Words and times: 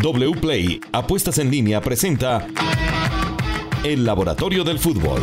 WPLAY 0.00 0.80
Apuestas 0.92 1.38
en 1.38 1.50
línea 1.50 1.80
presenta 1.80 2.46
El 3.82 4.04
Laboratorio 4.04 4.62
del 4.62 4.78
Fútbol. 4.78 5.20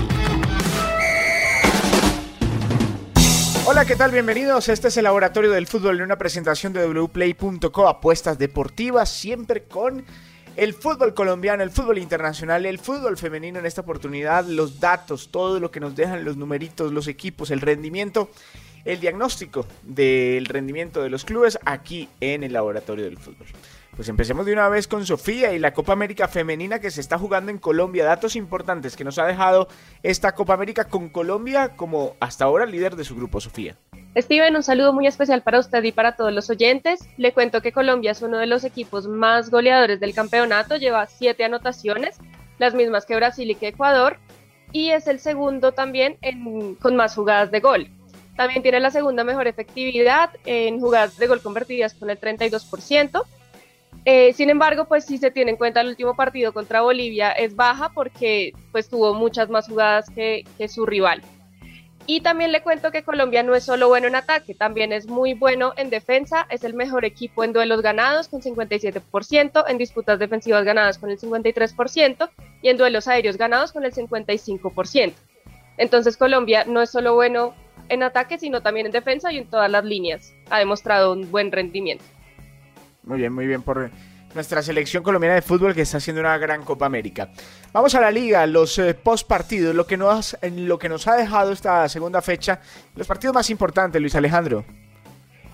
Hola, 3.66 3.86
¿qué 3.86 3.96
tal? 3.96 4.12
Bienvenidos. 4.12 4.68
Este 4.68 4.90
es 4.90 4.98
el 4.98 5.06
Laboratorio 5.06 5.52
del 5.52 5.66
Fútbol 5.66 5.96
en 5.96 6.04
una 6.04 6.18
presentación 6.18 6.74
de 6.74 6.86
wplay.co, 6.86 7.88
apuestas 7.88 8.38
deportivas, 8.38 9.10
siempre 9.10 9.64
con 9.64 10.04
el 10.58 10.74
fútbol 10.74 11.14
colombiano, 11.14 11.64
el 11.64 11.72
fútbol 11.72 11.98
internacional, 11.98 12.66
el 12.66 12.80
fútbol 12.80 13.18
femenino 13.18 13.60
en 13.60 13.66
esta 13.66 13.80
oportunidad, 13.80 14.46
los 14.46 14.82
datos, 14.82 15.30
todo 15.32 15.62
lo 15.62 15.72
que 15.72 15.80
nos 15.80 15.96
dejan 15.96 16.26
los 16.26 16.36
numeritos, 16.36 16.92
los 16.92 17.08
equipos, 17.08 17.50
el 17.50 17.62
rendimiento, 17.62 18.30
el 18.84 19.00
diagnóstico 19.00 19.66
del 19.84 20.46
rendimiento 20.46 21.02
de 21.02 21.10
los 21.10 21.24
clubes 21.24 21.58
aquí 21.64 22.10
en 22.20 22.44
el 22.44 22.52
Laboratorio 22.52 23.06
del 23.06 23.18
Fútbol. 23.18 23.48
Pues 23.96 24.10
empecemos 24.10 24.46
de 24.46 24.52
una 24.52 24.68
vez 24.68 24.90
con 24.90 25.06
Sofía 25.06 25.54
y 25.54 25.60
la 25.60 25.74
Copa 25.74 25.94
América 25.94 26.28
femenina 26.28 26.80
que 26.80 26.92
se 26.92 27.00
está 27.00 27.18
jugando 27.18 27.50
en 27.50 27.58
Colombia. 27.58 28.04
Datos 28.04 28.36
importantes 28.36 28.98
que 28.98 29.06
nos 29.06 29.18
ha 29.20 29.26
dejado 29.26 29.70
esta 30.04 30.34
Copa 30.36 30.54
América 30.54 30.90
con 30.90 31.08
Colombia 31.08 31.78
como 31.78 32.18
hasta 32.20 32.44
ahora 32.44 32.66
líder 32.66 32.98
de 32.98 33.06
su 33.06 33.16
grupo, 33.16 33.40
Sofía. 33.40 33.78
Steven, 34.18 34.54
un 34.54 34.64
saludo 34.64 34.92
muy 34.92 35.08
especial 35.08 35.44
para 35.44 35.60
usted 35.60 35.82
y 35.84 35.94
para 35.94 36.18
todos 36.18 36.34
los 36.34 36.50
oyentes. 36.50 37.08
Le 37.16 37.32
cuento 37.32 37.62
que 37.62 37.72
Colombia 37.72 38.12
es 38.12 38.22
uno 38.22 38.38
de 38.38 38.48
los 38.48 38.66
equipos 38.66 39.08
más 39.08 39.50
goleadores 39.50 40.02
del 40.02 40.14
campeonato, 40.14 40.76
lleva 40.76 41.08
siete 41.08 41.46
anotaciones, 41.46 42.18
las 42.60 42.74
mismas 42.74 43.06
que 43.06 43.16
Brasil 43.16 43.50
y 43.50 43.56
que 43.56 43.70
Ecuador, 43.70 44.18
y 44.74 44.90
es 44.90 45.08
el 45.08 45.20
segundo 45.20 45.72
también 45.72 46.18
con 46.82 46.98
más 46.98 47.16
jugadas 47.16 47.50
de 47.50 47.62
gol. 47.62 47.88
También 48.36 48.62
tiene 48.62 48.82
la 48.82 48.92
segunda 48.92 49.24
mejor 49.24 49.48
efectividad 49.48 50.32
en 50.44 50.82
jugadas 50.82 51.18
de 51.18 51.28
gol 51.28 51.42
convertidas 51.42 51.94
con 51.94 52.10
el 52.10 52.20
32%. 52.20 53.24
Eh, 54.06 54.34
sin 54.34 54.52
embargo, 54.52 54.86
pues 54.86 55.06
si 55.06 55.18
se 55.18 55.32
tiene 55.32 55.52
en 55.52 55.58
cuenta 55.58 55.82
el 55.82 55.88
último 55.88 56.16
partido 56.16 56.54
contra 56.54 56.82
Bolivia 56.82 57.32
es 57.32 57.56
baja 57.56 57.90
porque 57.90 58.54
pues 58.72 58.88
tuvo 58.88 59.16
muchas 59.16 59.50
más 59.50 59.68
jugadas 59.68 60.10
que, 60.10 60.46
que 60.58 60.68
su 60.68 60.86
rival. 60.86 61.24
Y 62.08 62.22
también 62.22 62.52
le 62.52 62.62
cuento 62.62 62.92
que 62.92 63.04
Colombia 63.04 63.42
no 63.42 63.56
es 63.56 63.64
solo 63.64 63.88
bueno 63.88 64.06
en 64.06 64.14
ataque, 64.14 64.54
también 64.54 64.94
es 64.94 65.08
muy 65.08 65.34
bueno 65.34 65.74
en 65.76 65.90
defensa, 65.90 66.46
es 66.52 66.64
el 66.64 66.76
mejor 66.76 67.04
equipo 67.04 67.44
en 67.44 67.52
duelos 67.52 67.82
ganados 67.82 68.28
con 68.28 68.42
57%, 68.42 69.64
en 69.68 69.78
disputas 69.80 70.20
defensivas 70.20 70.64
ganadas 70.64 71.00
con 71.00 71.10
el 71.10 71.20
53% 71.20 72.30
y 72.62 72.70
en 72.70 72.78
duelos 72.78 73.08
aéreos 73.08 73.38
ganados 73.38 73.72
con 73.72 73.86
el 73.86 73.92
55%. 73.92 75.14
Entonces 75.78 76.16
Colombia 76.16 76.64
no 76.66 76.84
es 76.84 76.92
solo 76.92 77.16
bueno 77.16 77.56
en 77.90 78.04
ataque, 78.04 78.38
sino 78.38 78.62
también 78.62 78.86
en 78.86 78.92
defensa 78.92 79.32
y 79.32 79.40
en 79.40 79.48
todas 79.48 79.72
las 79.72 79.84
líneas. 79.84 80.32
Ha 80.52 80.60
demostrado 80.60 81.12
un 81.12 81.32
buen 81.32 81.52
rendimiento. 81.52 82.06
Muy 83.06 83.20
bien, 83.20 83.34
muy 83.34 83.46
bien 83.46 83.62
por 83.62 83.92
nuestra 84.34 84.62
selección 84.62 85.02
colombiana 85.02 85.36
de 85.36 85.42
fútbol 85.42 85.74
que 85.74 85.82
está 85.82 85.98
haciendo 85.98 86.22
una 86.22 86.38
gran 86.38 86.64
Copa 86.64 86.86
América. 86.86 87.32
Vamos 87.72 87.96
a 87.96 88.02
la 88.02 88.12
liga, 88.12 88.46
los 88.48 88.78
eh, 88.80 88.94
post 88.94 89.28
partidos, 89.28 89.74
lo 89.74 89.88
que, 89.88 89.96
nos, 89.96 90.36
lo 90.42 90.78
que 90.78 90.90
nos 90.90 91.08
ha 91.08 91.16
dejado 91.16 91.52
esta 91.52 91.88
segunda 91.88 92.22
fecha, 92.22 92.60
los 92.96 93.08
partidos 93.08 93.34
más 93.34 93.50
importantes, 93.50 94.02
Luis 94.02 94.16
Alejandro. 94.16 94.66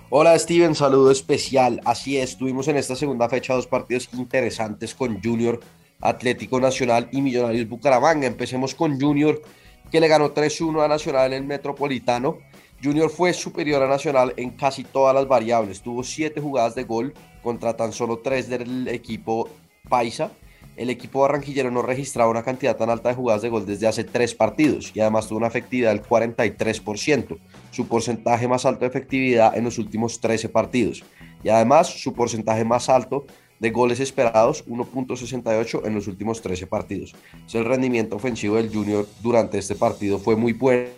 Hola 0.09 0.38
Steven, 0.38 0.75
saludo 0.75 1.11
especial. 1.11 1.79
Así 1.85 2.17
es, 2.17 2.38
tuvimos 2.38 2.67
en 2.67 2.77
esta 2.77 2.95
segunda 2.95 3.29
fecha 3.29 3.53
dos 3.53 3.67
partidos 3.67 4.09
interesantes 4.13 4.95
con 4.95 5.22
Junior 5.22 5.59
Atlético 6.02 6.59
Nacional 6.59 7.07
y 7.11 7.22
Millonarios 7.22 7.69
Bucaramanga. 7.69 8.27
Empecemos 8.27 8.75
con 8.75 8.99
Junior, 8.99 9.41
que 9.91 10.02
le 10.02 10.07
ganó 10.07 10.33
3-1 10.33 10.83
a 10.83 10.88
Nacional 10.88 11.27
en 11.27 11.44
el 11.44 11.47
Metropolitano. 11.47 12.39
Junior 12.83 13.09
fue 13.11 13.31
superior 13.31 13.83
a 13.83 13.88
Nacional 13.88 14.33
en 14.38 14.49
casi 14.52 14.83
todas 14.83 15.13
las 15.13 15.27
variables. 15.27 15.81
Tuvo 15.81 16.03
siete 16.03 16.41
jugadas 16.41 16.73
de 16.75 16.83
gol 16.83 17.13
contra 17.42 17.75
tan 17.75 17.94
solo 17.94 18.20
tres 18.20 18.50
del 18.50 18.88
equipo 18.88 19.50
Paisa. 19.89 20.31
El 20.78 20.89
equipo 20.89 21.22
barranquillero 21.22 21.70
no 21.70 21.81
registraba 21.81 22.31
una 22.31 22.44
cantidad 22.44 22.78
tan 22.78 22.89
alta 22.89 23.09
de 23.09 23.16
jugadas 23.16 23.42
de 23.42 23.50
gol 23.50 23.66
desde 23.66 23.88
hace 23.88 24.03
tres 24.03 24.34
partidos 24.34 24.92
y 24.95 25.02
además 25.02 25.28
tuvo 25.28 25.39
una 25.39 25.47
efectividad 25.47 25.92
del 25.92 26.02
43%, 26.02 27.38
su 27.72 27.88
porcentaje 27.88 28.47
más 28.47 28.66
alto 28.66 28.81
de 28.81 28.88
efectividad 28.88 29.57
en 29.57 29.66
los 29.66 29.78
últimos 29.78 30.22
13 30.22 30.50
partidos. 30.50 31.03
Y 31.44 31.50
además 31.50 31.88
su 31.88 32.13
porcentaje 32.13 32.63
más 32.63 32.88
alto 32.90 33.25
de 33.59 33.69
goles 33.69 34.00
esperados, 34.00 34.66
1.68 34.66 35.85
en 35.85 35.94
los 35.94 36.07
últimos 36.07 36.41
13 36.41 36.66
partidos. 36.66 37.13
el 37.53 37.66
rendimiento 37.66 38.16
ofensivo 38.16 38.56
del 38.56 38.74
Junior 38.74 39.07
durante 39.22 39.59
este 39.59 39.75
partido 39.75 40.18
fue 40.18 40.35
muy 40.35 40.53
bueno 40.53 40.90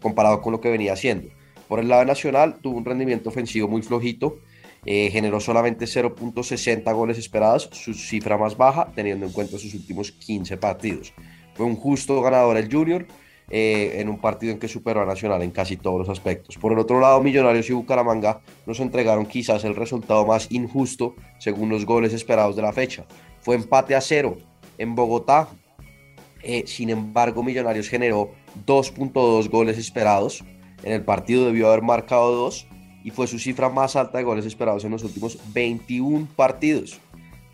comparado 0.00 0.40
con 0.40 0.52
lo 0.52 0.60
que 0.60 0.70
venía 0.70 0.94
haciendo. 0.94 1.28
Por 1.68 1.78
el 1.78 1.88
lado 1.88 2.04
nacional, 2.06 2.56
tuvo 2.62 2.78
un 2.78 2.86
rendimiento 2.86 3.28
ofensivo 3.28 3.68
muy 3.68 3.82
flojito, 3.82 4.38
eh, 4.86 5.10
generó 5.10 5.40
solamente 5.40 5.84
0.60 5.84 6.94
goles 6.94 7.18
esperados, 7.18 7.68
su 7.72 7.92
cifra 7.94 8.38
más 8.38 8.56
baja, 8.56 8.90
teniendo 8.94 9.26
en 9.26 9.32
cuenta 9.32 9.58
sus 9.58 9.74
últimos 9.74 10.12
15 10.12 10.56
partidos. 10.56 11.12
Fue 11.54 11.66
un 11.66 11.76
justo 11.76 12.20
ganador 12.22 12.56
el 12.56 12.72
Junior 12.72 13.06
eh, 13.50 13.96
en 14.00 14.08
un 14.08 14.20
partido 14.20 14.52
en 14.52 14.58
que 14.58 14.68
superó 14.68 15.02
a 15.02 15.06
Nacional 15.06 15.42
en 15.42 15.50
casi 15.50 15.76
todos 15.76 15.98
los 15.98 16.08
aspectos. 16.08 16.56
Por 16.56 16.72
el 16.72 16.78
otro 16.78 17.00
lado, 17.00 17.20
Millonarios 17.20 17.68
y 17.68 17.72
Bucaramanga 17.72 18.40
nos 18.64 18.78
entregaron 18.80 19.26
quizás 19.26 19.64
el 19.64 19.74
resultado 19.74 20.24
más 20.24 20.46
injusto 20.50 21.16
según 21.38 21.68
los 21.68 21.84
goles 21.84 22.14
esperados 22.14 22.56
de 22.56 22.62
la 22.62 22.72
fecha. 22.72 23.06
Fue 23.40 23.56
empate 23.56 23.94
a 23.94 24.00
cero 24.00 24.36
en 24.78 24.94
Bogotá. 24.94 25.48
Eh, 26.42 26.62
sin 26.66 26.90
embargo, 26.90 27.42
Millonarios 27.42 27.88
generó 27.88 28.30
2.2 28.66 29.50
goles 29.50 29.76
esperados. 29.76 30.44
En 30.84 30.92
el 30.92 31.04
partido 31.04 31.44
debió 31.44 31.68
haber 31.68 31.82
marcado 31.82 32.32
dos 32.32 32.66
y 33.04 33.10
fue 33.10 33.26
su 33.26 33.38
cifra 33.38 33.68
más 33.68 33.96
alta 33.96 34.18
de 34.18 34.24
goles 34.24 34.46
esperados 34.46 34.84
en 34.84 34.90
los 34.90 35.04
últimos 35.04 35.38
21 35.52 36.28
partidos. 36.36 37.00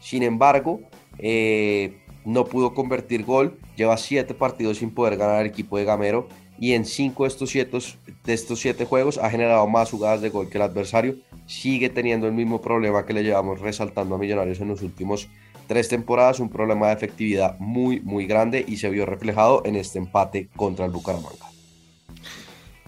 Sin 0.00 0.22
embargo, 0.22 0.80
eh, 1.18 1.98
no 2.24 2.44
pudo 2.44 2.74
convertir 2.74 3.24
gol, 3.24 3.58
lleva 3.76 3.96
7 3.96 4.34
partidos 4.34 4.78
sin 4.78 4.90
poder 4.90 5.16
ganar 5.16 5.42
el 5.42 5.46
equipo 5.46 5.78
de 5.78 5.84
Gamero 5.84 6.28
y 6.58 6.72
en 6.72 6.84
5 6.84 7.24
de 7.24 7.28
estos 7.28 7.50
7 7.50 7.78
de 8.26 8.34
estos 8.34 8.60
siete 8.60 8.84
juegos 8.84 9.18
ha 9.18 9.30
generado 9.30 9.66
más 9.68 9.90
jugadas 9.90 10.20
de 10.20 10.30
gol 10.30 10.50
que 10.50 10.58
el 10.58 10.62
adversario. 10.62 11.16
Sigue 11.46 11.88
teniendo 11.88 12.26
el 12.26 12.32
mismo 12.32 12.60
problema 12.60 13.06
que 13.06 13.12
le 13.12 13.22
llevamos 13.22 13.60
resaltando 13.60 14.16
a 14.16 14.18
Millonarios 14.18 14.60
en 14.60 14.68
los 14.68 14.82
últimos 14.82 15.28
tres 15.68 15.88
temporadas, 15.88 16.40
un 16.40 16.48
problema 16.48 16.88
de 16.88 16.94
efectividad 16.94 17.58
muy, 17.58 18.00
muy 18.00 18.26
grande 18.26 18.64
y 18.66 18.76
se 18.76 18.90
vio 18.90 19.06
reflejado 19.06 19.62
en 19.64 19.76
este 19.76 19.98
empate 19.98 20.48
contra 20.56 20.86
el 20.86 20.92
Bucaramanga. 20.92 21.55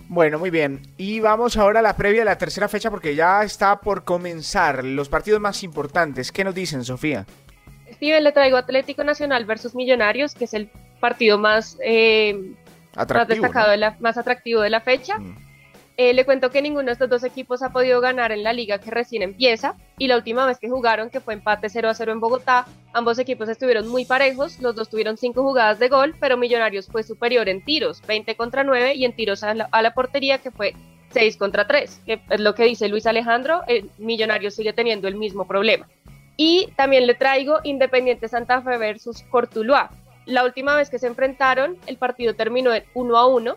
Bueno, 0.09 0.39
muy 0.39 0.49
bien. 0.49 0.81
Y 0.97 1.21
vamos 1.21 1.59
ahora 1.59 1.81
a 1.81 1.83
la 1.83 1.97
previa 1.97 2.21
de 2.21 2.25
la 2.25 2.39
tercera 2.39 2.67
fecha 2.67 2.91
porque 2.91 3.15
ya 3.15 3.45
está 3.45 3.79
por 3.81 4.05
comenzar 4.05 4.83
los 4.83 5.09
partidos 5.11 5.41
más 5.41 5.63
importantes. 5.63 6.33
¿Qué 6.33 6.45
nos 6.45 6.55
dicen, 6.55 6.83
Sofía? 6.83 7.27
Steven, 7.93 8.25
le 8.25 8.33
traigo 8.33 8.57
Atlético 8.57 9.05
Nacional 9.05 9.45
versus 9.45 9.75
Millonarios, 9.75 10.35
que 10.35 10.45
es 10.45 10.55
el 10.55 10.71
partido 10.99 11.39
más, 11.39 11.77
eh, 11.85 12.55
destacado, 13.29 13.75
más 14.01 14.17
atractivo 14.17 14.63
de 14.63 14.71
la 14.71 14.81
fecha. 14.81 15.19
Mm. 15.19 15.48
Eh, 16.01 16.15
le 16.15 16.25
cuento 16.25 16.51
que 16.51 16.63
ninguno 16.63 16.87
de 16.87 16.93
estos 16.93 17.11
dos 17.11 17.25
equipos 17.25 17.61
ha 17.61 17.71
podido 17.71 18.01
ganar 18.01 18.31
en 18.31 18.45
la 18.45 18.53
liga 18.53 18.79
que 18.79 18.89
recién 18.89 19.21
empieza 19.21 19.75
y 19.99 20.07
la 20.07 20.15
última 20.15 20.47
vez 20.47 20.61
que 20.61 20.69
jugaron, 20.71 21.11
que 21.11 21.19
fue 21.19 21.35
empate 21.35 21.69
0 21.69 21.89
a 21.89 21.95
0 21.95 22.13
en 22.13 22.21
Bogotá, 22.21 22.67
ambos 22.93 23.19
equipos 23.19 23.49
estuvieron 23.49 23.89
muy 23.89 24.05
parejos, 24.05 24.61
los 24.61 24.77
dos 24.77 24.89
tuvieron 24.89 25.17
5 25.17 25.43
jugadas 25.43 25.81
de 25.81 25.89
gol, 25.89 26.15
pero 26.21 26.37
Millonarios 26.37 26.87
fue 26.87 27.03
superior 27.03 27.49
en 27.49 27.65
tiros, 27.65 28.01
20 28.07 28.37
contra 28.37 28.63
9 28.63 28.95
y 28.95 29.07
en 29.07 29.13
tiros 29.13 29.43
a 29.43 29.55
la, 29.55 29.93
portería 29.93 30.39
que 30.39 30.53
fue 30.53 30.77
6 31.11 31.37
contra 31.37 31.67
3, 31.67 32.03
que 32.07 32.21
es 32.31 32.41
lo 32.41 32.55
que 32.55 32.63
dice 32.63 32.87
Luis 32.89 33.05
Alejandro, 33.05 33.63
el 33.67 33.91
Millonarios 33.99 34.55
sigue 34.55 34.73
teniendo 34.73 35.09
el 35.09 35.17
mismo 35.17 35.49
problema. 35.49 35.89
Y 36.37 36.69
también 36.77 37.09
le 37.09 37.15
traigo 37.15 37.59
Independiente 37.65 38.29
Santa 38.29 38.63
Fe 38.63 38.79
versus 38.79 39.25
Cortuluá. 39.33 39.91
La 40.27 40.45
última 40.45 40.77
vez 40.77 40.91
que 40.91 41.01
se 41.01 41.09
enfrentaron, 41.09 41.77
el 41.87 41.97
partido 41.97 42.35
terminó 42.35 42.73
en 42.73 42.85
1 42.95 43.17
a 43.17 43.27
1 43.27 43.57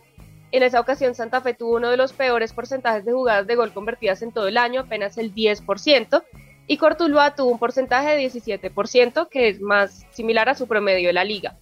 en 0.52 0.64
esa 0.64 0.80
ocasión 0.80 1.16
Santa 1.16 1.42
Fe 1.42 1.54
tuvo 1.54 1.76
uno 1.76 1.90
de 1.90 1.98
los 1.98 2.14
peores 2.14 2.54
porcentajes 2.54 3.06
de 3.06 3.14
jugadas 3.14 3.48
de 3.48 3.56
gol 3.56 3.74
convertidas 3.74 4.22
en 4.22 4.32
todo 4.32 4.48
el 4.48 4.58
año, 4.58 4.82
apenas 4.82 5.18
el 5.18 5.34
10%, 5.34 6.24
y 6.68 6.78
Cortuluá 6.78 7.36
tuvo 7.36 7.52
un 7.52 7.60
porcentaje 7.60 8.16
de 8.16 8.30
17%, 8.30 9.28
que 9.30 9.50
es 9.50 9.62
más 9.62 10.06
similar 10.12 10.50
a 10.50 10.56
su 10.56 10.68
promedio 10.68 11.08
de 11.08 11.14
la 11.14 11.24
liga, 11.24 11.58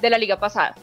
de 0.00 0.10
la 0.10 0.18
liga 0.18 0.38
pasada. 0.38 0.74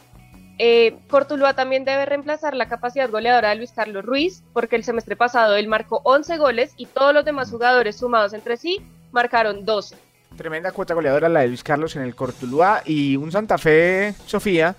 Eh, 0.58 0.96
Cortuluá 1.08 1.54
también 1.54 1.84
debe 1.84 2.04
reemplazar 2.04 2.56
la 2.56 2.68
capacidad 2.68 3.08
goleadora 3.08 3.50
de 3.50 3.56
Luis 3.56 3.72
Carlos 3.72 4.04
Ruiz, 4.04 4.42
porque 4.52 4.74
el 4.74 4.82
semestre 4.82 5.14
pasado 5.14 5.56
él 5.56 5.68
marcó 5.68 6.00
11 6.04 6.36
goles 6.38 6.74
y 6.76 6.86
todos 6.86 7.14
los 7.14 7.24
demás 7.24 7.50
jugadores 7.50 7.96
sumados 7.96 8.32
entre 8.32 8.56
sí 8.56 8.80
marcaron 9.12 9.64
12. 9.64 9.96
Tremenda 10.36 10.72
cuota 10.72 10.94
goleadora 10.94 11.28
la 11.28 11.40
de 11.40 11.48
Luis 11.48 11.62
Carlos 11.62 11.94
en 11.96 12.02
el 12.02 12.14
Cortuluá 12.14 12.82
y 12.84 13.16
un 13.16 13.30
Santa 13.30 13.58
Fe, 13.58 14.14
Sofía, 14.26 14.74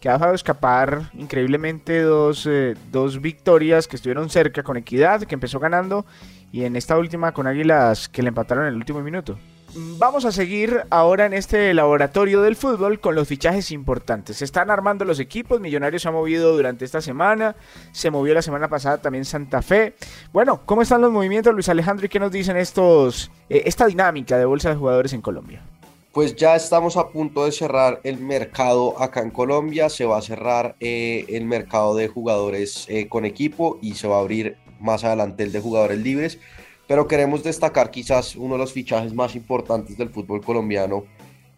que 0.00 0.08
ha 0.08 0.14
dejado 0.14 0.34
escapar 0.34 1.10
increíblemente 1.12 2.00
dos, 2.02 2.46
eh, 2.46 2.74
dos 2.90 3.20
victorias 3.20 3.86
que 3.86 3.96
estuvieron 3.96 4.30
cerca 4.30 4.62
con 4.62 4.76
Equidad, 4.76 5.22
que 5.22 5.34
empezó 5.34 5.60
ganando, 5.60 6.06
y 6.52 6.64
en 6.64 6.74
esta 6.74 6.96
última 6.98 7.32
con 7.32 7.46
Águilas 7.46 8.08
que 8.08 8.22
le 8.22 8.28
empataron 8.28 8.64
en 8.64 8.70
el 8.70 8.76
último 8.76 9.00
minuto. 9.02 9.38
vamos 9.98 10.24
a 10.24 10.32
seguir 10.32 10.82
ahora 10.90 11.26
en 11.26 11.32
este 11.32 11.72
laboratorio 11.74 12.42
del 12.42 12.56
fútbol 12.56 12.98
con 12.98 13.14
los 13.14 13.28
fichajes 13.28 13.70
importantes. 13.70 14.38
Se 14.38 14.44
están 14.44 14.68
armando 14.68 15.04
los 15.04 15.20
equipos, 15.20 15.60
Millonarios 15.60 16.02
se 16.02 16.08
ha 16.08 16.12
movido 16.12 16.56
durante 16.56 16.84
esta 16.84 17.00
semana, 17.00 17.54
se 17.92 18.10
movió 18.10 18.34
la 18.34 18.42
semana 18.42 18.68
pasada 18.68 18.98
también 18.98 19.24
Santa 19.24 19.62
Fe. 19.62 19.94
Bueno, 20.32 20.62
¿cómo 20.66 20.82
están 20.82 21.02
los 21.02 21.12
movimientos, 21.12 21.54
Luis 21.54 21.68
Alejandro, 21.68 22.06
y 22.06 22.08
qué 22.08 22.18
nos 22.18 22.32
dicen 22.32 22.56
estos, 22.56 23.30
eh, 23.48 23.62
esta 23.66 23.86
dinámica 23.86 24.38
de 24.38 24.44
bolsa 24.44 24.70
de 24.70 24.76
jugadores 24.76 25.12
en 25.12 25.20
Colombia? 25.20 25.62
Pues 26.12 26.34
ya 26.34 26.56
estamos 26.56 26.96
a 26.96 27.10
punto 27.10 27.44
de 27.44 27.52
cerrar 27.52 28.00
el 28.02 28.18
mercado 28.18 29.00
acá 29.00 29.20
en 29.20 29.30
Colombia, 29.30 29.88
se 29.88 30.04
va 30.04 30.18
a 30.18 30.22
cerrar 30.22 30.74
eh, 30.80 31.24
el 31.28 31.44
mercado 31.44 31.94
de 31.94 32.08
jugadores 32.08 32.84
eh, 32.88 33.08
con 33.08 33.24
equipo 33.24 33.78
y 33.80 33.94
se 33.94 34.08
va 34.08 34.16
a 34.16 34.20
abrir 34.20 34.56
más 34.80 35.04
adelante 35.04 35.44
el 35.44 35.52
de 35.52 35.60
jugadores 35.60 36.00
libres. 36.00 36.40
Pero 36.88 37.06
queremos 37.06 37.44
destacar 37.44 37.92
quizás 37.92 38.34
uno 38.34 38.54
de 38.54 38.58
los 38.58 38.72
fichajes 38.72 39.14
más 39.14 39.36
importantes 39.36 39.96
del 39.96 40.10
fútbol 40.10 40.44
colombiano 40.44 41.04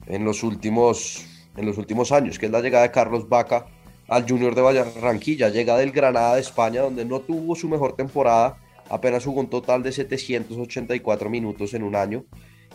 en 0.06 0.22
los 0.26 0.42
últimos, 0.42 1.24
en 1.56 1.64
los 1.64 1.78
últimos 1.78 2.12
años, 2.12 2.38
que 2.38 2.44
es 2.44 2.52
la 2.52 2.60
llegada 2.60 2.82
de 2.82 2.90
Carlos 2.90 3.30
Vaca 3.30 3.64
al 4.06 4.28
Junior 4.28 4.54
de 4.54 4.60
Barranquilla, 4.60 5.48
llega 5.48 5.78
del 5.78 5.92
Granada 5.92 6.34
de 6.34 6.42
España, 6.42 6.82
donde 6.82 7.06
no 7.06 7.20
tuvo 7.20 7.56
su 7.56 7.70
mejor 7.70 7.96
temporada, 7.96 8.58
apenas 8.90 9.24
jugó 9.24 9.40
un 9.40 9.48
total 9.48 9.82
de 9.82 9.92
784 9.92 11.30
minutos 11.30 11.72
en 11.72 11.84
un 11.84 11.96
año, 11.96 12.26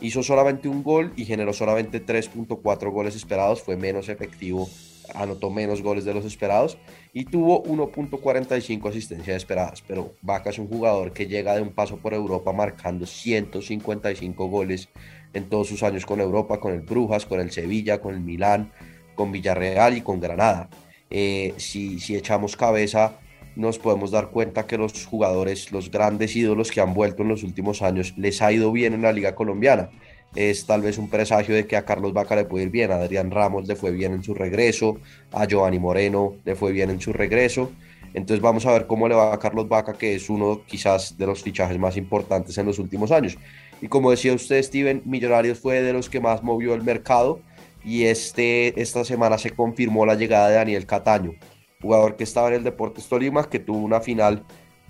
hizo 0.01 0.23
solamente 0.23 0.67
un 0.67 0.83
gol 0.83 1.13
y 1.15 1.25
generó 1.25 1.53
solamente 1.53 2.05
3.4 2.05 2.91
goles 2.91 3.15
esperados, 3.15 3.61
fue 3.61 3.75
menos 3.77 4.09
efectivo 4.09 4.69
anotó 5.13 5.49
menos 5.49 5.81
goles 5.81 6.05
de 6.05 6.13
los 6.13 6.25
esperados 6.25 6.77
y 7.13 7.25
tuvo 7.25 7.63
1.45 7.63 8.89
asistencias 8.89 9.37
esperadas. 9.37 9.83
Pero 9.87 10.13
Vaca 10.21 10.49
es 10.49 10.59
un 10.59 10.67
jugador 10.67 11.13
que 11.13 11.27
llega 11.27 11.55
de 11.55 11.61
un 11.61 11.69
paso 11.69 11.97
por 11.97 12.13
Europa 12.13 12.51
marcando 12.53 13.05
155 13.05 14.47
goles 14.47 14.89
en 15.33 15.49
todos 15.49 15.67
sus 15.67 15.83
años 15.83 16.05
con 16.05 16.19
Europa, 16.19 16.59
con 16.59 16.73
el 16.73 16.81
Brujas, 16.81 17.25
con 17.25 17.39
el 17.39 17.51
Sevilla, 17.51 17.99
con 17.99 18.13
el 18.13 18.21
Milán, 18.21 18.71
con 19.15 19.31
Villarreal 19.31 19.97
y 19.97 20.01
con 20.01 20.19
Granada. 20.19 20.69
Eh, 21.09 21.53
si, 21.57 21.99
si 21.99 22.15
echamos 22.15 22.55
cabeza, 22.55 23.19
nos 23.57 23.79
podemos 23.79 24.11
dar 24.11 24.29
cuenta 24.29 24.65
que 24.65 24.77
los 24.77 25.05
jugadores, 25.05 25.71
los 25.71 25.91
grandes 25.91 26.35
ídolos 26.35 26.71
que 26.71 26.81
han 26.81 26.93
vuelto 26.93 27.23
en 27.23 27.29
los 27.29 27.43
últimos 27.43 27.81
años, 27.81 28.13
les 28.17 28.41
ha 28.41 28.51
ido 28.51 28.71
bien 28.71 28.93
en 28.93 29.01
la 29.01 29.11
liga 29.11 29.35
colombiana 29.35 29.89
es 30.35 30.65
tal 30.65 30.81
vez 30.81 30.97
un 30.97 31.09
presagio 31.09 31.55
de 31.55 31.65
que 31.65 31.75
a 31.75 31.85
Carlos 31.85 32.13
Vaca 32.13 32.35
le 32.35 32.45
puede 32.45 32.65
ir 32.65 32.69
bien, 32.69 32.91
a 32.91 32.95
Adrián 32.95 33.31
Ramos 33.31 33.67
le 33.67 33.75
fue 33.75 33.91
bien 33.91 34.13
en 34.13 34.23
su 34.23 34.33
regreso, 34.33 34.97
a 35.31 35.45
Giovanni 35.45 35.79
Moreno 35.79 36.35
le 36.45 36.55
fue 36.55 36.71
bien 36.71 36.89
en 36.89 37.01
su 37.01 37.13
regreso. 37.13 37.71
Entonces 38.13 38.41
vamos 38.41 38.65
a 38.65 38.71
ver 38.71 38.87
cómo 38.87 39.07
le 39.07 39.15
va 39.15 39.33
a 39.33 39.39
Carlos 39.39 39.67
Vaca, 39.67 39.93
que 39.93 40.15
es 40.15 40.29
uno 40.29 40.61
quizás 40.65 41.17
de 41.17 41.25
los 41.25 41.43
fichajes 41.43 41.77
más 41.77 41.97
importantes 41.97 42.57
en 42.57 42.65
los 42.65 42.79
últimos 42.79 43.11
años. 43.11 43.37
Y 43.81 43.87
como 43.87 44.11
decía 44.11 44.33
usted, 44.33 44.61
Steven, 44.61 45.01
Millonarios 45.05 45.59
fue 45.59 45.81
de 45.81 45.93
los 45.93 46.09
que 46.09 46.19
más 46.19 46.43
movió 46.43 46.73
el 46.73 46.83
mercado 46.83 47.39
y 47.83 48.03
este, 48.05 48.79
esta 48.79 49.03
semana 49.05 49.37
se 49.37 49.51
confirmó 49.51 50.05
la 50.05 50.15
llegada 50.15 50.49
de 50.49 50.55
Daniel 50.55 50.85
Cataño, 50.85 51.33
jugador 51.81 52.15
que 52.15 52.23
estaba 52.23 52.49
en 52.49 52.55
el 52.55 52.63
Deportes 52.63 53.07
Tolima, 53.07 53.49
que 53.49 53.59
tuvo 53.59 53.79
una 53.79 54.01
final 54.01 54.43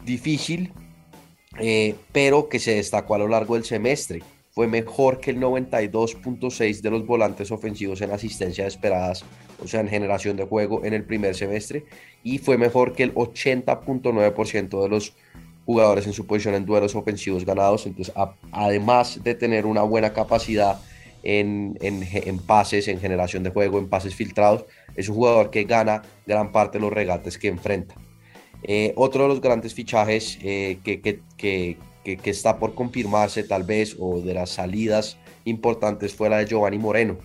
difícil, 0.06 0.74
eh, 1.60 1.96
pero 2.12 2.50
que 2.50 2.60
se 2.60 2.76
destacó 2.76 3.16
a 3.16 3.20
lo 3.20 3.28
largo 3.28 3.56
del 3.56 3.66
semestre 3.66 4.22
fue 4.58 4.66
mejor 4.66 5.20
que 5.20 5.30
el 5.30 5.40
92.6 5.40 6.82
de 6.82 6.90
los 6.90 7.06
volantes 7.06 7.52
ofensivos 7.52 8.02
en 8.02 8.10
asistencia 8.10 8.66
esperadas, 8.66 9.24
o 9.64 9.68
sea, 9.68 9.82
en 9.82 9.88
generación 9.88 10.36
de 10.36 10.46
juego 10.46 10.84
en 10.84 10.96
el 10.96 11.04
primer 11.04 11.36
semestre, 11.36 11.86
y 12.24 12.40
fue 12.40 12.58
mejor 12.58 12.94
que 12.94 13.04
el 13.04 13.14
80.9% 13.14 14.82
de 14.82 14.90
los 14.90 15.14
jugadores 15.64 16.08
en 16.08 16.14
su 16.14 16.26
posición 16.26 16.56
en 16.56 16.66
duelos 16.66 16.96
ofensivos 16.96 17.46
ganados. 17.46 17.86
Entonces, 17.86 18.12
además 18.52 19.24
de 19.24 19.36
tener 19.36 19.68
una 19.68 19.84
buena 19.84 20.12
capacidad 20.12 20.82
en, 21.28 21.78
en, 21.82 22.40
pases, 22.40 22.88
en 22.88 23.02
generación 23.02 23.44
de 23.44 23.50
juego, 23.50 23.80
en 23.80 23.90
pases 23.90 24.16
filtrados, 24.16 24.64
es 24.96 25.10
un 25.10 25.16
jugador 25.16 25.50
que 25.50 25.66
gana 25.66 26.02
gran 26.26 26.54
parte 26.54 26.78
de 26.78 26.84
los 26.84 26.94
regates 26.94 27.38
que 27.38 27.50
enfrenta. 27.50 27.96
Eh, 28.64 28.94
otro 28.96 29.24
de 29.24 29.30
los 29.30 29.42
grandes 29.42 29.74
fichajes 29.74 30.40
eh, 30.42 30.80
que, 30.86 31.02
que, 31.02 31.20
que, 31.38 32.30
está 32.30 32.58
por 32.58 32.74
confirmarse 32.74 33.44
tal 33.44 33.64
vez, 33.64 33.98
o 34.00 34.22
de 34.22 34.34
las 34.34 34.52
salidas 34.52 35.18
importantes 35.44 36.16
fue 36.16 36.30
la 36.30 36.38
de 36.38 36.46
Giovanni 36.46 36.78
Moreno, 36.78 37.18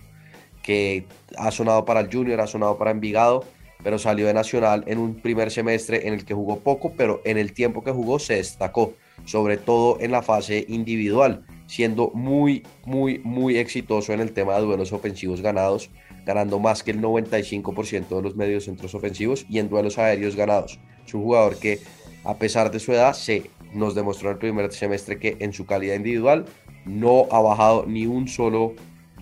que 0.61 1.05
ha 1.37 1.49
sonado 1.51 1.85
para 1.85 2.01
el 2.01 2.11
Junior, 2.11 2.41
ha 2.41 2.47
sonado 2.47 2.77
para 2.77 2.91
Envigado, 2.91 3.45
pero 3.83 3.97
salió 3.97 4.27
de 4.27 4.33
Nacional 4.33 4.83
en 4.85 4.97
un 4.97 5.15
primer 5.15 5.49
semestre 5.49 6.07
en 6.07 6.13
el 6.13 6.25
que 6.25 6.33
jugó 6.33 6.59
poco, 6.59 6.91
pero 6.97 7.21
en 7.23 7.37
el 7.37 7.53
tiempo 7.53 7.85
que 7.85 7.91
jugó 7.91 8.19
se 8.19 8.35
destacó, 8.35 8.95
sobre 9.23 9.55
todo 9.55 9.97
en 10.01 10.11
la 10.11 10.21
fase 10.21 10.65
individual, 10.67 11.45
siendo 11.67 12.11
muy, 12.13 12.63
muy, 12.85 13.19
muy 13.19 13.57
exitoso 13.57 14.13
en 14.13 14.19
el 14.19 14.33
tema 14.33 14.55
de 14.55 14.61
duelos 14.61 14.93
ofensivos 14.93 15.41
ganados, 15.41 15.89
ganando 16.25 16.59
más 16.59 16.83
que 16.83 16.91
el 16.91 17.01
95% 17.01 18.07
de 18.07 18.21
los 18.21 18.35
medios 18.35 18.65
centros 18.65 18.95
ofensivos 18.95 19.45
y 19.49 19.59
en 19.59 19.69
duelos 19.69 19.97
aéreos 19.97 20.35
ganados. 20.35 20.79
Es 21.05 21.13
un 21.13 21.23
jugador 21.23 21.57
que, 21.57 21.79
a 22.23 22.35
pesar 22.37 22.71
de 22.71 22.79
su 22.79 22.93
edad, 22.93 23.13
se 23.13 23.49
nos 23.73 23.95
demostró 23.95 24.29
en 24.29 24.33
el 24.33 24.39
primer 24.39 24.71
semestre 24.71 25.19
que 25.19 25.37
en 25.39 25.53
su 25.53 25.65
calidad 25.65 25.95
individual 25.95 26.45
no 26.85 27.27
ha 27.31 27.41
bajado 27.41 27.85
ni 27.87 28.05
un 28.05 28.27
solo, 28.27 28.73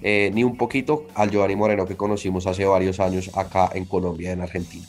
eh, 0.02 0.32
ni 0.34 0.44
un 0.44 0.58
poquito 0.58 1.08
al 1.16 1.32
Giovanni 1.32 1.56
Moreno 1.56 1.86
que 1.86 1.96
conocimos 1.96 2.48
hace 2.48 2.66
varios 2.66 3.00
años 3.00 3.32
acá 3.36 3.70
en 3.74 3.86
Colombia, 3.86 4.32
en 4.32 4.42
Argentina. 4.42 4.86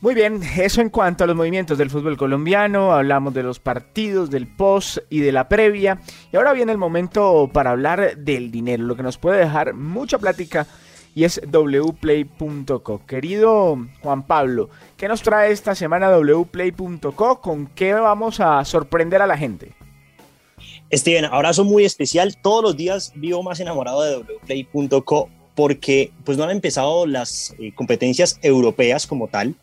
Muy 0.00 0.14
bien, 0.14 0.40
eso 0.56 0.80
en 0.80 0.90
cuanto 0.90 1.24
a 1.24 1.26
los 1.26 1.34
movimientos 1.34 1.76
del 1.76 1.90
fútbol 1.90 2.16
colombiano, 2.16 2.92
hablamos 2.92 3.34
de 3.34 3.42
los 3.42 3.58
partidos, 3.58 4.30
del 4.30 4.46
post 4.46 4.98
y 5.10 5.18
de 5.18 5.32
la 5.32 5.48
previa. 5.48 6.00
Y 6.32 6.36
ahora 6.36 6.52
viene 6.52 6.70
el 6.70 6.78
momento 6.78 7.50
para 7.52 7.72
hablar 7.72 8.16
del 8.16 8.52
dinero, 8.52 8.84
lo 8.84 8.94
que 8.94 9.02
nos 9.02 9.18
puede 9.18 9.40
dejar 9.40 9.74
mucha 9.74 10.18
plática 10.18 10.68
y 11.16 11.24
es 11.24 11.40
wplay.co. 11.44 13.02
Querido 13.06 13.76
Juan 14.00 14.24
Pablo, 14.24 14.70
¿qué 14.96 15.08
nos 15.08 15.22
trae 15.22 15.50
esta 15.50 15.74
semana 15.74 16.16
wplay.co? 16.16 17.40
¿Con 17.40 17.66
qué 17.66 17.94
vamos 17.94 18.38
a 18.38 18.64
sorprender 18.64 19.20
a 19.20 19.26
la 19.26 19.36
gente? 19.36 19.72
Steven, 20.92 21.24
abrazo 21.24 21.64
muy 21.64 21.84
especial. 21.84 22.36
Todos 22.40 22.62
los 22.62 22.76
días 22.76 23.12
vivo 23.16 23.42
más 23.42 23.58
enamorado 23.58 24.02
de 24.02 24.18
wplay.co 24.44 25.28
porque 25.56 26.12
pues 26.24 26.38
no 26.38 26.44
han 26.44 26.50
empezado 26.50 27.04
las 27.04 27.52
eh, 27.58 27.74
competencias 27.74 28.38
europeas 28.42 29.04
como 29.04 29.26
tal 29.26 29.56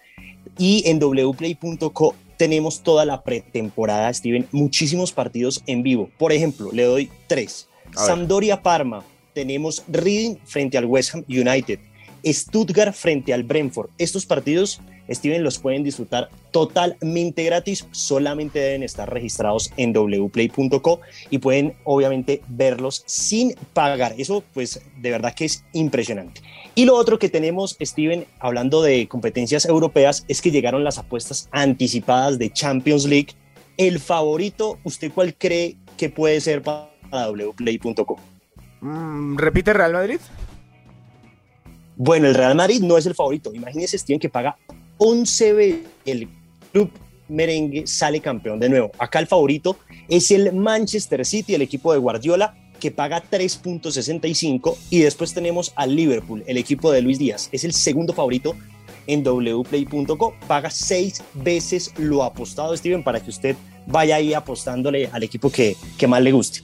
y 0.57 0.84
en 0.86 1.00
wplay.co 1.00 2.16
tenemos 2.38 2.81
toda 2.81 3.06
la 3.06 3.24
pretemporada, 3.24 4.13
Steven, 4.13 4.48
muchísimos 4.52 5.12
partidos 5.12 5.63
en 5.68 5.84
vivo. 5.84 6.10
Por 6.18 6.31
ejemplo, 6.31 6.69
le 6.72 6.84
doy 6.84 7.10
tres. 7.28 7.69
Sampdoria 7.94 8.62
Parma, 8.62 9.04
tenemos 9.34 9.84
Reading 9.88 10.36
frente 10.44 10.78
al 10.78 10.86
West 10.86 11.16
Ham 11.16 11.24
United, 11.30 11.80
Stuttgart 12.25 12.94
frente 12.94 13.33
al 13.33 13.44
Brentford. 13.44 13.89
Estos 13.98 14.25
partidos, 14.25 14.81
Steven, 15.10 15.44
los 15.44 15.60
pueden 15.60 15.83
disfrutar 15.83 16.30
totalmente 16.51 17.44
gratis, 17.44 17.88
solamente 17.92 18.60
deben 18.60 18.83
estar 18.83 19.12
registrados 19.12 19.72
en 19.77 19.94
wplay.co 19.94 21.01
y 21.30 21.38
pueden 21.38 21.75
obviamente 21.83 22.42
verlos 22.48 23.04
sin 23.06 23.56
pagar. 23.74 24.16
Eso 24.18 24.44
pues 24.54 24.81
de 24.98 25.12
verdad 25.12 25.33
que 25.36 25.45
es 25.45 25.63
impresionante. 25.74 26.41
Y 26.74 26.86
lo 26.86 26.96
otro 26.96 27.20
que 27.20 27.29
tenemos, 27.29 27.77
Steven, 27.82 28.25
hablando 28.39 28.82
de 28.82 29.08
competencias 29.08 29.65
europeas, 29.65 30.25
es 30.27 30.41
que 30.41 30.51
llegaron 30.51 30.84
las 30.84 30.98
apuestas 30.98 31.48
anticipadas 31.51 32.39
de 32.39 32.51
Champions 32.51 33.05
League. 33.05 33.29
El 33.77 34.00
favorito, 34.00 34.79
¿usted 34.84 35.12
cuál 35.13 35.36
cree 35.36 35.77
que 35.98 36.10
puede 36.10 36.41
ser 36.41 36.62
para 36.62 36.89
wplay.co? 37.12 38.17
Mm, 38.82 39.38
¿Repite 39.38 39.74
Real 39.74 39.94
Madrid? 39.94 40.20
Bueno, 41.98 42.28
el 42.28 42.36
Real 42.36 42.56
Madrid 42.56 42.82
no 42.82 42.98
es 42.98 43.06
el 43.06 43.16
favorito. 43.16 43.54
Imagínense, 43.54 43.98
Steven, 43.98 44.20
que 44.20 44.30
paga 44.30 44.58
11 44.98 45.54
veces 45.54 45.82
el 46.06 46.30
club 46.72 46.92
merengue 47.28 47.88
sale 47.88 48.20
campeón 48.20 48.60
de 48.60 48.70
nuevo. 48.70 48.92
Acá 49.00 49.20
el 49.20 49.28
favorito 49.28 49.78
es 50.08 50.32
el 50.32 50.54
Manchester 50.54 51.25
City, 51.25 51.56
el 51.56 51.62
equipo 51.62 51.92
de 51.94 52.00
Guardiola, 52.00 52.56
que 52.80 52.92
paga 52.92 53.24
3.65 53.24 54.78
y 54.90 55.00
después 55.00 55.34
tenemos 55.34 55.74
al 55.75 55.96
Liverpool, 55.96 56.44
el 56.46 56.58
equipo 56.58 56.92
de 56.92 57.02
Luis 57.02 57.18
Díaz. 57.18 57.50
Es 57.52 57.64
el 57.64 57.74
segundo 57.74 58.14
favorito 58.14 58.56
en 59.08 59.24
wplay.co. 59.24 60.34
Paga 60.48 60.70
seis 60.70 61.24
veces 61.34 61.94
lo 61.98 62.24
apostado, 62.24 62.75
Steven, 62.75 63.04
para 63.04 63.20
que 63.22 63.30
usted 63.30 63.56
vaya 63.88 64.18
ahí 64.18 64.34
apostándole 64.34 65.10
al 65.12 65.24
equipo 65.24 65.50
que, 65.50 65.75
que 65.98 66.08
más 66.08 66.22
le 66.22 66.32
guste. 66.32 66.62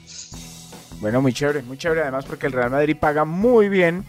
Bueno, 1.00 1.22
muy 1.22 1.34
chévere, 1.34 1.64
muy 1.64 1.78
chévere 1.78 2.02
además 2.02 2.26
porque 2.26 2.46
el 2.46 2.54
Real 2.54 2.70
Madrid 2.70 2.96
paga 3.00 3.26
muy 3.26 3.70
bien 3.70 4.06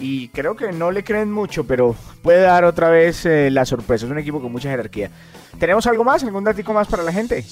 y 0.00 0.28
creo 0.28 0.56
que 0.56 0.72
no 0.72 0.90
le 0.90 1.04
creen 1.04 1.30
mucho, 1.30 1.64
pero 1.64 1.94
puede 2.22 2.40
dar 2.40 2.64
otra 2.64 2.88
vez 2.88 3.26
eh, 3.26 3.50
la 3.50 3.64
sorpresa. 3.64 4.06
Es 4.06 4.10
un 4.10 4.18
equipo 4.18 4.40
con 4.40 4.50
mucha 4.50 4.70
jerarquía. 4.70 5.10
¿Tenemos 5.58 5.86
algo 5.86 6.04
más? 6.04 6.24
¿Algún 6.24 6.42
dato 6.42 6.72
más 6.72 6.88
para 6.88 7.02
la 7.02 7.12
gente? 7.12 7.44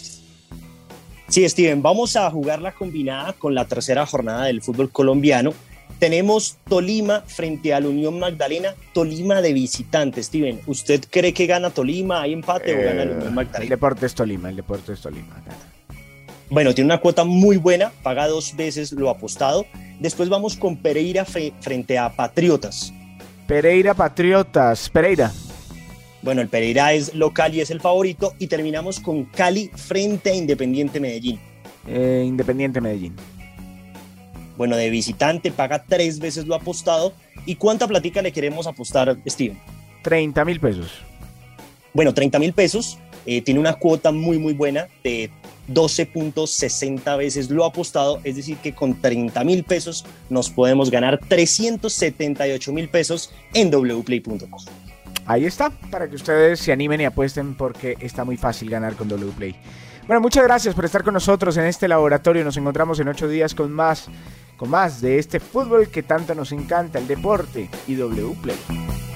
Sí, 1.29 1.47
Steven, 1.47 1.83
vamos 1.83 2.17
a 2.17 2.31
jugar 2.31 2.63
la 2.63 2.73
combinada 2.73 3.35
con 3.35 3.55
la 3.55 3.67
tercera 3.67 4.07
jornada 4.07 4.47
del 4.47 4.63
fútbol 4.63 4.91
colombiano. 4.91 5.53
Tenemos 5.99 6.57
Tolima 6.69 7.23
frente 7.27 7.75
a 7.75 7.81
la 7.81 7.89
Unión 7.89 8.19
Magdalena, 8.19 8.75
Tolima 8.95 9.43
de 9.43 9.53
visitante. 9.53 10.23
Steven, 10.23 10.61
¿usted 10.67 11.05
cree 11.11 11.35
que 11.35 11.47
gana 11.47 11.71
Tolima? 11.71 12.23
¿Hay 12.23 12.33
empate 12.33 12.75
o 12.75 12.83
gana 12.83 13.05
la 13.05 13.13
Unión 13.13 13.29
eh, 13.29 13.35
Magdalena? 13.35 13.65
El 13.65 13.69
deporte 13.69 14.07
es 14.07 14.15
Tolima, 14.15 14.49
el 14.49 14.57
deporte 14.57 14.93
es 14.93 15.01
Tolima. 15.01 15.43
Bueno, 16.51 16.73
tiene 16.73 16.87
una 16.87 17.01
cuota 17.01 17.25
muy 17.25 17.59
buena, 17.59 17.93
paga 18.03 18.27
dos 18.27 18.57
veces 18.57 18.93
lo 18.93 19.11
apostado. 19.11 19.67
Después 20.01 20.29
vamos 20.29 20.57
con 20.57 20.77
Pereira 20.77 21.25
frente 21.25 21.99
a 21.99 22.11
Patriotas. 22.11 22.93
Pereira 23.47 23.95
Patriotas, 23.95 24.89
Pereira. 24.91 25.33
Bueno, 26.23 26.41
el 26.41 26.49
Pereira 26.49 26.93
es 26.93 27.15
local 27.15 27.55
y 27.55 27.61
es 27.61 27.71
el 27.71 27.81
favorito. 27.81 28.35
Y 28.39 28.47
terminamos 28.47 29.01
con 29.01 29.25
Cali 29.25 29.71
frente 29.75 30.31
a 30.31 30.35
Independiente 30.35 31.01
Medellín. 31.01 31.41
Eh, 31.87 32.25
Independiente 32.27 32.81
Medellín. 32.81 33.17
Bueno, 34.57 34.77
de 34.77 34.91
visitante 34.91 35.51
paga 35.51 35.85
tres 35.85 36.19
veces 36.19 36.47
lo 36.47 36.55
apostado. 36.55 37.13
¿Y 37.47 37.55
cuánta 37.55 37.87
platica 37.87 38.23
le 38.23 38.33
queremos 38.33 38.67
apostar, 38.67 39.17
Steven? 39.27 39.59
30 40.03 40.45
mil 40.45 40.61
pesos. 40.61 40.91
Bueno, 41.95 42.13
30 42.13 42.39
mil 42.39 42.53
pesos. 42.53 42.99
Eh, 43.25 43.43
tiene 43.43 43.61
una 43.61 43.75
cuota 43.75 44.13
muy, 44.13 44.39
muy 44.39 44.55
buena 44.55 44.89
de 45.03 45.31
12.60 45.69 47.17
veces 47.17 47.51
lo 47.51 47.65
apostado, 47.65 48.21
es 48.25 48.37
decir, 48.37 48.57
que 48.59 48.75
con 48.75 49.01
30 49.01 49.43
mil 49.45 49.65
pesos 49.65 50.05
nos 50.31 50.51
podemos 50.51 50.91
ganar 50.91 51.19
378 51.29 52.73
mil 52.73 52.89
pesos 52.89 53.33
en 53.55 53.71
wplay.com. 53.71 54.61
Ahí 55.27 55.45
está, 55.45 55.71
para 55.91 56.09
que 56.09 56.17
ustedes 56.17 56.59
se 56.59 56.73
animen 56.73 57.03
y 57.03 57.05
apuesten 57.05 57.55
porque 57.55 57.97
está 58.01 58.25
muy 58.25 58.37
fácil 58.37 58.71
ganar 58.71 58.95
con 58.95 59.09
wplay. 59.09 59.55
Bueno, 60.07 60.23
muchas 60.23 60.43
gracias 60.45 60.75
por 60.75 60.87
estar 60.87 61.05
con 61.05 61.13
nosotros 61.13 61.55
en 61.59 61.67
este 61.67 61.87
laboratorio. 61.87 62.43
Nos 62.43 62.57
encontramos 62.57 62.99
en 62.99 63.09
ocho 63.09 63.29
días 63.29 63.55
con 63.55 63.71
más, 63.71 64.09
con 64.57 64.71
más 64.71 65.03
de 65.03 65.19
este 65.19 65.39
fútbol 65.39 65.89
que 65.89 66.03
tanto 66.03 66.35
nos 66.35 66.51
encanta, 66.53 66.99
el 66.99 67.07
deporte 67.07 67.69
y 67.87 67.95
wplay. 67.95 69.08